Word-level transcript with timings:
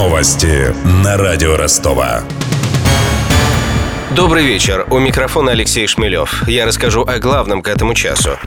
Новости 0.00 0.74
на 1.04 1.18
радио 1.18 1.58
Ростова. 1.58 2.22
Добрый 4.16 4.46
вечер. 4.46 4.86
У 4.90 4.98
микрофона 4.98 5.52
Алексей 5.52 5.86
Шмелев. 5.86 6.48
Я 6.48 6.64
расскажу 6.64 7.02
о 7.02 7.18
главном 7.18 7.60
к 7.60 7.68
этому 7.68 7.92
часу. 7.92 8.38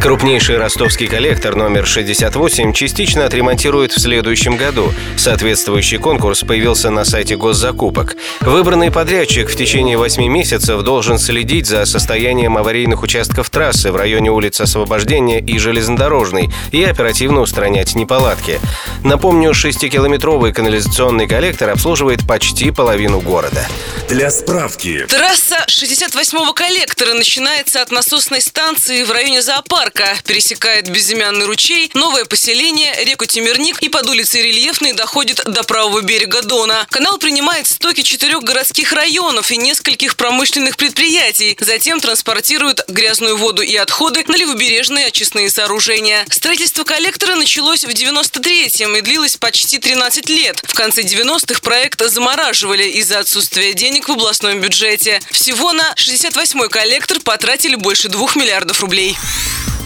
Крупнейший 0.00 0.58
ростовский 0.58 1.06
коллектор 1.06 1.56
номер 1.56 1.86
68 1.86 2.72
частично 2.72 3.24
отремонтируют 3.24 3.92
в 3.92 4.00
следующем 4.00 4.56
году. 4.56 4.92
Соответствующий 5.16 5.98
конкурс 5.98 6.42
появился 6.42 6.90
на 6.90 7.04
сайте 7.04 7.36
госзакупок. 7.36 8.16
Выбранный 8.40 8.90
подрядчик 8.90 9.50
в 9.50 9.56
течение 9.56 9.98
8 9.98 10.24
месяцев 10.26 10.82
должен 10.82 11.18
следить 11.18 11.66
за 11.66 11.84
состоянием 11.84 12.56
аварийных 12.56 13.02
участков 13.02 13.50
трассы 13.50 13.90
в 13.90 13.96
районе 13.96 14.30
улиц 14.30 14.60
Освобождения 14.60 15.40
и 15.40 15.58
Железнодорожной 15.58 16.48
и 16.70 16.82
оперативно 16.84 17.40
устранять 17.40 17.94
неполадки. 17.94 18.60
Напомню, 19.04 19.52
6-километровый 19.52 20.52
канализационный 20.52 21.28
коллектор 21.28 21.70
обслуживает 21.70 22.26
почти 22.26 22.70
половину 22.70 23.20
города. 23.20 23.66
Для 24.08 24.30
справки. 24.30 25.06
Трасса 25.08 25.64
68-го 25.68 26.52
коллектора 26.52 27.12
начинается 27.12 27.82
от 27.82 27.90
насосной 27.92 28.40
станции 28.40 29.02
в 29.02 29.10
районе 29.10 29.42
зоопарка, 29.42 30.16
пересекает 30.26 30.90
безымянный 30.90 31.44
ручей, 31.44 31.90
новое 31.94 32.24
поселение, 32.24 33.04
реку 33.04 33.26
Темирник 33.26 33.82
и 33.82 33.88
под 33.88 34.08
улицей 34.08 34.42
Рельефной 34.42 34.94
доходит 34.94 35.42
до 35.44 35.62
правого 35.62 36.00
берега 36.00 36.42
Дона. 36.42 36.86
Канал 36.88 37.18
принимает 37.18 37.66
стоки 37.66 38.02
четырех 38.02 38.42
городских 38.42 38.92
районов 38.92 39.50
и 39.50 39.58
нескольких 39.58 40.16
промышленных 40.16 40.76
предприятий. 40.76 41.56
Затем 41.60 42.00
транспортирует 42.00 42.84
грязную 42.88 43.36
воду 43.36 43.62
и 43.62 43.76
отходы 43.76 44.24
на 44.26 44.36
левобережные 44.36 45.06
очистные 45.06 45.50
сооружения. 45.50 46.24
Строительство 46.30 46.84
коллектора 46.84 47.36
началось 47.36 47.84
в 47.84 47.88
93-м 47.90 48.87
и 48.96 49.00
длилось 49.00 49.36
почти 49.36 49.78
13 49.78 50.28
лет. 50.28 50.60
В 50.64 50.74
конце 50.74 51.02
90-х 51.02 51.60
проект 51.60 52.00
замораживали 52.04 52.84
из-за 52.84 53.20
отсутствия 53.20 53.74
денег 53.74 54.08
в 54.08 54.12
областном 54.12 54.60
бюджете. 54.60 55.20
Всего 55.30 55.72
на 55.72 55.92
68-й 55.94 56.68
коллектор 56.68 57.20
потратили 57.20 57.74
больше 57.74 58.08
2 58.08 58.28
миллиардов 58.36 58.80
рублей. 58.80 59.16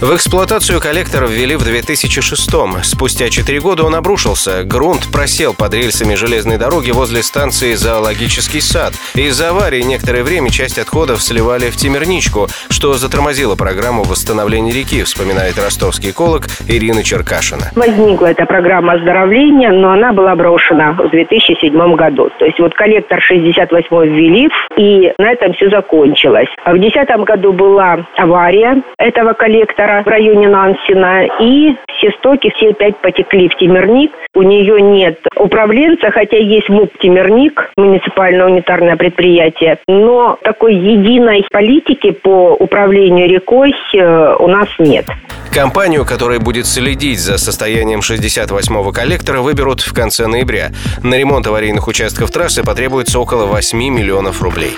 В 0.03 0.17
эксплуатацию 0.17 0.81
коллектор 0.81 1.29
ввели 1.29 1.55
в 1.55 1.63
2006-м. 1.63 2.83
Спустя 2.83 3.31
4 3.31 3.61
года 3.61 3.85
он 3.85 3.95
обрушился. 3.95 4.65
Грунт 4.65 5.07
просел 5.13 5.55
под 5.55 5.75
рельсами 5.75 6.17
железной 6.17 6.59
дороги 6.59 6.91
возле 6.91 7.23
станции 7.23 7.75
«Зоологический 7.75 8.61
сад». 8.61 8.95
Из-за 9.15 9.51
аварии 9.51 9.81
некоторое 9.83 10.25
время 10.25 10.51
часть 10.51 10.81
отходов 10.81 11.23
сливали 11.23 11.71
в 11.71 11.77
Темерничку, 11.77 12.49
что 12.69 12.95
затормозило 12.95 13.55
программу 13.55 14.03
восстановления 14.03 14.73
реки, 14.73 15.05
вспоминает 15.05 15.57
ростовский 15.57 16.11
эколог 16.11 16.47
Ирина 16.67 17.05
Черкашина. 17.05 17.71
Возникла 17.77 18.27
эта 18.27 18.45
программа 18.45 18.95
оздоровления, 18.95 19.71
но 19.71 19.93
она 19.93 20.13
была 20.13 20.35
брошена 20.35 20.95
в 20.95 21.11
2007 21.11 21.95
году. 21.95 22.29
То 22.41 22.47
есть 22.47 22.59
вот 22.59 22.75
коллектор 22.75 23.21
68 23.23 23.87
ввели, 24.09 24.49
и 24.77 25.13
на 25.19 25.31
этом 25.31 25.53
все 25.53 25.71
закончилось. 25.71 26.49
А 26.65 26.73
в 26.73 26.81
2010 26.81 27.25
году 27.25 27.53
была 27.53 28.05
авария 28.17 28.83
этого 28.99 29.35
коллектора, 29.35 29.92
в 30.01 30.07
районе 30.07 30.49
Нансена. 30.49 31.25
И 31.41 31.75
все 31.89 32.11
стоки, 32.19 32.51
все 32.57 32.71
опять 32.71 32.97
потекли 32.99 33.49
в 33.49 33.57
Темерник. 33.57 34.13
У 34.35 34.43
нее 34.43 34.81
нет 34.81 35.19
управленца, 35.37 36.11
хотя 36.11 36.39
есть 36.39 36.69
МУП 36.69 36.91
Темерник, 37.01 37.71
муниципальное 37.77 38.47
унитарное 38.47 38.97
предприятие. 38.97 39.79
Но 39.87 40.39
такой 40.43 40.75
единой 40.75 41.45
политики 41.51 42.13
по 42.13 42.55
управлению 42.59 43.29
рекой 43.29 43.75
э, 43.95 44.37
у 44.39 44.49
нас 44.49 44.69
нет. 44.79 45.07
Компанию, 45.53 46.07
которая 46.07 46.39
будет 46.39 46.67
следить 46.67 47.19
за 47.19 47.37
состоянием 47.37 48.01
68-го 48.01 48.91
коллектора, 48.91 49.43
выберут 49.43 49.83
в 49.83 49.93
конце 49.93 50.27
ноября. 50.27 50.71
На 51.03 51.17
ремонт 51.19 51.47
аварийных 51.47 51.89
участков 51.89 52.31
трассы 52.31 52.65
потребуется 52.65 53.21
около 53.21 53.45
8 53.45 53.79
миллионов 53.79 54.41
рублей. 54.41 54.73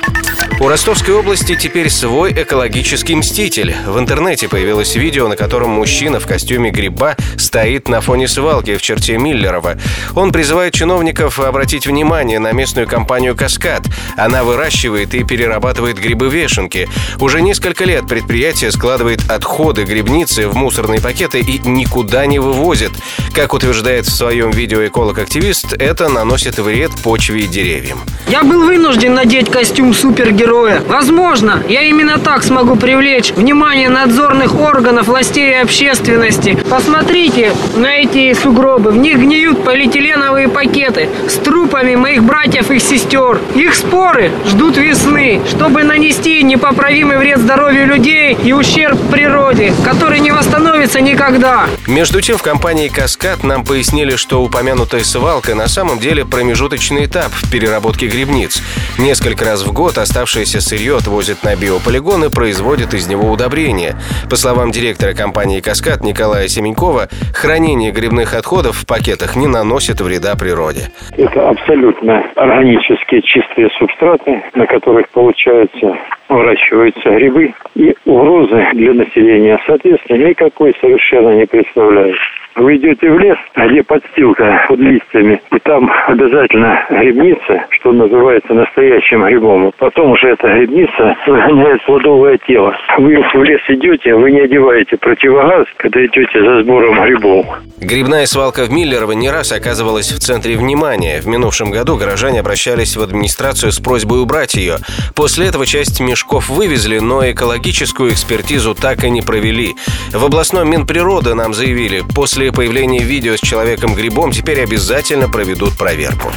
У 0.60 0.68
Ростовской 0.68 1.12
области 1.14 1.56
теперь 1.56 1.90
свой 1.90 2.32
экологический 2.32 3.16
мститель. 3.16 3.74
В 3.86 3.98
интернете 3.98 4.48
появилось 4.48 4.94
видео, 4.94 5.26
на 5.26 5.36
котором 5.36 5.70
мужчина 5.70 6.20
в 6.20 6.26
костюме 6.28 6.70
гриба 6.70 7.16
стоит 7.36 7.88
на 7.88 8.00
фоне 8.00 8.28
свалки 8.28 8.76
в 8.76 8.82
черте 8.82 9.18
Миллерова. 9.18 9.76
Он 10.14 10.30
призывает 10.30 10.72
чиновников 10.72 11.40
обратить 11.40 11.88
внимание 11.88 12.38
на 12.38 12.52
местную 12.52 12.86
компанию 12.86 13.34
«Каскад». 13.36 13.82
Она 14.16 14.44
выращивает 14.44 15.12
и 15.14 15.24
перерабатывает 15.24 15.98
грибы-вешенки. 15.98 16.88
Уже 17.20 17.42
несколько 17.42 17.84
лет 17.84 18.06
предприятие 18.06 18.70
складывает 18.70 19.28
отходы 19.28 19.82
грибницы 19.82 20.46
в 20.46 20.54
мусорные 20.54 21.00
пакеты 21.00 21.40
и 21.40 21.58
никуда 21.68 22.26
не 22.26 22.38
вывозит. 22.38 22.92
Как 23.34 23.54
утверждает 23.54 24.06
в 24.06 24.14
своем 24.14 24.52
видео 24.52 24.86
эколог-активист, 24.86 25.74
это 25.74 26.08
наносит 26.08 26.58
вред 26.58 26.92
почве 27.02 27.40
и 27.40 27.46
деревьям. 27.48 27.98
Я 28.28 28.44
был 28.44 28.64
вынужден 28.64 29.14
надеть 29.14 29.50
костюм 29.50 29.92
супергероя 29.92 30.43
героя. 30.44 30.82
Возможно, 30.86 31.62
я 31.68 31.82
именно 31.82 32.18
так 32.18 32.42
смогу 32.42 32.76
привлечь 32.76 33.32
внимание 33.32 33.88
надзорных 33.88 34.54
органов, 34.60 35.06
властей 35.06 35.52
и 35.52 35.54
общественности. 35.54 36.58
Посмотрите 36.68 37.52
на 37.76 37.96
эти 37.96 38.34
сугробы. 38.34 38.90
В 38.90 38.96
них 38.96 39.18
гниют 39.18 39.64
полиэтиленовые 39.64 40.48
пакеты 40.48 41.08
с 41.28 41.34
трупами 41.34 41.94
моих 41.94 42.22
братьев 42.24 42.70
и 42.70 42.78
сестер. 42.78 43.40
Их 43.54 43.74
споры 43.74 44.30
ждут 44.46 44.76
весны, 44.76 45.40
чтобы 45.48 45.82
нанести 45.82 46.42
непоправимый 46.42 47.16
вред 47.16 47.38
здоровью 47.38 47.86
людей 47.86 48.36
и 48.44 48.52
ущерб 48.52 48.98
природе, 49.10 49.72
который 49.82 50.20
не 50.20 50.30
восстановится 50.30 51.00
никогда. 51.00 51.66
Между 51.86 52.20
тем, 52.20 52.36
в 52.36 52.42
компании 52.42 52.88
«Каскад» 52.88 53.44
нам 53.44 53.64
пояснили, 53.64 54.16
что 54.16 54.42
упомянутая 54.42 55.04
свалка 55.04 55.54
на 55.54 55.68
самом 55.68 55.98
деле 55.98 56.26
промежуточный 56.26 57.06
этап 57.06 57.32
в 57.32 57.50
переработке 57.50 58.08
грибниц. 58.08 58.60
Несколько 58.98 59.46
раз 59.46 59.62
в 59.62 59.72
год 59.72 59.96
оставшиеся 59.96 60.33
Оставшееся 60.34 60.60
сырье 60.60 60.96
отвозят 60.96 61.44
на 61.44 61.54
биополигон 61.54 62.24
и 62.24 62.28
производят 62.28 62.92
из 62.92 63.06
него 63.06 63.30
удобрения. 63.30 63.94
По 64.28 64.34
словам 64.34 64.72
директора 64.72 65.14
компании 65.14 65.60
«Каскад» 65.60 66.02
Николая 66.02 66.48
Семенькова, 66.48 67.06
хранение 67.32 67.92
грибных 67.92 68.34
отходов 68.34 68.74
в 68.74 68.84
пакетах 68.84 69.36
не 69.36 69.46
наносит 69.46 70.00
вреда 70.00 70.34
природе. 70.34 70.90
Это 71.16 71.50
абсолютно 71.50 72.24
органические 72.34 73.22
чистые 73.22 73.70
субстраты, 73.78 74.42
на 74.56 74.66
которых 74.66 75.08
получаются 75.10 75.94
выращиваются 76.28 77.10
грибы 77.10 77.54
и 77.74 77.94
угрозы 78.04 78.66
для 78.74 78.92
населения, 78.94 79.58
соответственно, 79.66 80.28
никакой 80.28 80.74
совершенно 80.80 81.30
не 81.30 81.46
представляют. 81.46 82.18
Вы 82.56 82.76
идете 82.76 83.10
в 83.10 83.18
лес, 83.18 83.36
где 83.56 83.82
подстилка 83.82 84.64
под 84.68 84.78
листьями, 84.78 85.42
и 85.50 85.58
там 85.58 85.90
обязательно 86.06 86.86
грибница, 86.88 87.66
что 87.70 87.92
называется 87.92 88.54
настоящим 88.54 89.24
грибом. 89.24 89.72
Потом 89.78 90.12
уже 90.12 90.28
эта 90.28 90.46
грибница 90.48 91.16
выгоняет 91.26 91.84
плодовое 91.84 92.38
тело. 92.46 92.76
Вы 92.98 93.16
в 93.34 93.42
лес 93.42 93.60
идете, 93.68 94.14
вы 94.14 94.30
не 94.30 94.42
одеваете 94.42 94.96
противогаз, 94.96 95.66
когда 95.78 96.04
идете 96.04 96.44
за 96.44 96.62
сбором 96.62 97.02
грибов. 97.02 97.46
Грибная 97.80 98.26
свалка 98.26 98.64
в 98.64 98.70
Миллерово 98.70 99.12
не 99.12 99.30
раз 99.30 99.50
оказывалась 99.50 100.12
в 100.12 100.20
центре 100.20 100.56
внимания. 100.56 101.20
В 101.20 101.26
минувшем 101.26 101.72
году 101.72 101.96
горожане 101.96 102.40
обращались 102.40 102.96
в 102.96 103.02
администрацию 103.02 103.72
с 103.72 103.80
просьбой 103.80 104.22
убрать 104.22 104.54
ее. 104.54 104.76
После 105.16 105.48
этого 105.48 105.66
часть 105.66 106.00
мешков 106.00 106.23
вывезли, 106.48 106.98
но 106.98 107.30
экологическую 107.30 108.12
экспертизу 108.12 108.74
так 108.74 109.04
и 109.04 109.10
не 109.10 109.22
провели. 109.22 109.76
В 110.12 110.24
областном 110.24 110.70
Минприроды 110.70 111.34
нам 111.34 111.54
заявили, 111.54 112.02
после 112.14 112.52
появления 112.52 113.02
видео 113.02 113.36
с 113.36 113.40
человеком-грибом 113.40 114.32
теперь 114.32 114.62
обязательно 114.62 115.28
проведут 115.28 115.76
проверку. 115.76 116.32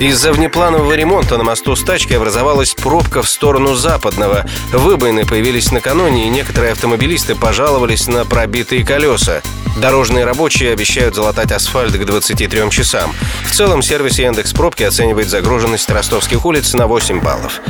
Из-за 0.00 0.32
внепланового 0.32 0.92
ремонта 0.94 1.38
на 1.38 1.44
мосту 1.44 1.76
с 1.76 1.82
тачкой 1.82 2.16
образовалась 2.16 2.74
пробка 2.74 3.22
в 3.22 3.28
сторону 3.28 3.74
западного. 3.74 4.44
Выбоины 4.72 5.24
появились 5.24 5.70
накануне, 5.70 6.26
и 6.26 6.30
некоторые 6.30 6.72
автомобилисты 6.72 7.36
пожаловались 7.36 8.08
на 8.08 8.24
пробитые 8.24 8.84
колеса. 8.84 9.40
Дорожные 9.80 10.24
рабочие 10.24 10.72
обещают 10.72 11.14
залатать 11.14 11.52
асфальт 11.52 11.92
к 11.96 12.04
23 12.04 12.70
часам. 12.70 13.14
В 13.44 13.52
целом 13.52 13.82
сервис 13.82 14.18
Яндекс 14.18 14.52
Пробки 14.52 14.82
оценивает 14.82 15.28
загруженность 15.28 15.90
ростовских 15.90 16.44
улиц 16.44 16.74
на 16.74 16.86
8 16.86 17.20
баллов 17.20 17.60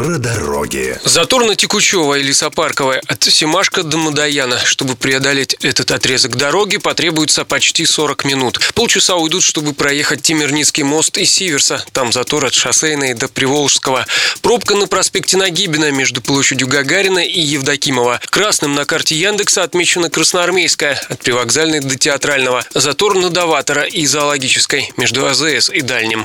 про 0.00 0.16
дороги. 0.16 0.98
Затор 1.04 1.44
на 1.44 1.54
Текучева 1.54 2.14
и 2.14 2.22
Лесопарковая 2.22 3.02
от 3.06 3.22
Семашка 3.22 3.82
до 3.82 3.98
Мадаяна. 3.98 4.58
Чтобы 4.64 4.96
преодолеть 4.96 5.52
этот 5.60 5.90
отрезок 5.90 6.36
дороги, 6.36 6.78
потребуется 6.78 7.44
почти 7.44 7.84
40 7.84 8.24
минут. 8.24 8.60
Полчаса 8.72 9.16
уйдут, 9.16 9.42
чтобы 9.42 9.74
проехать 9.74 10.22
Тимирницкий 10.22 10.84
мост 10.84 11.18
и 11.18 11.26
Сиверса. 11.26 11.84
Там 11.92 12.12
затор 12.12 12.46
от 12.46 12.54
шоссейной 12.54 13.12
до 13.12 13.28
Приволжского. 13.28 14.06
Пробка 14.40 14.74
на 14.74 14.86
проспекте 14.86 15.36
Нагибина 15.36 15.90
между 15.90 16.22
площадью 16.22 16.66
Гагарина 16.68 17.18
и 17.18 17.38
Евдокимова. 17.38 18.22
Красным 18.30 18.74
на 18.74 18.86
карте 18.86 19.16
Яндекса 19.16 19.64
отмечена 19.64 20.08
Красноармейская 20.08 20.98
от 21.10 21.20
Привокзальной 21.20 21.80
до 21.80 21.98
Театрального. 21.98 22.64
Затор 22.72 23.18
на 23.18 23.28
Даватора 23.28 23.82
и 23.82 24.06
Зоологической 24.06 24.94
между 24.96 25.26
АЗС 25.26 25.68
и 25.68 25.82
Дальним. 25.82 26.24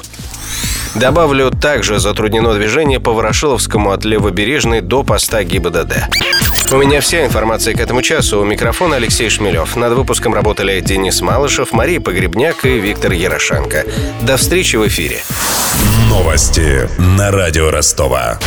Добавлю, 0.95 1.51
также 1.51 1.99
затруднено 1.99 2.53
движение 2.53 2.99
по 2.99 3.11
Ворошиловскому 3.11 3.91
от 3.91 4.05
Левобережной 4.05 4.81
до 4.81 5.03
поста 5.03 5.43
ГИБДД. 5.43 6.07
У 6.71 6.77
меня 6.77 7.01
вся 7.01 7.25
информация 7.25 7.75
к 7.75 7.79
этому 7.79 8.01
часу. 8.01 8.39
У 8.39 8.45
микрофона 8.45 8.95
Алексей 8.95 9.29
Шмелев. 9.29 9.75
Над 9.75 9.93
выпуском 9.93 10.33
работали 10.33 10.79
Денис 10.79 11.21
Малышев, 11.21 11.73
Мария 11.73 11.99
Погребняк 11.99 12.65
и 12.65 12.79
Виктор 12.79 13.11
Ярошенко. 13.11 13.83
До 14.21 14.37
встречи 14.37 14.77
в 14.77 14.87
эфире. 14.87 15.17
Новости 16.09 16.89
на 16.97 17.29
радио 17.29 17.71
Ростова. 17.71 18.39